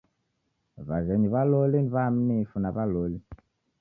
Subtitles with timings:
[0.87, 3.17] W'aghenyi w'a loli ni w'aamifu na w'a loli.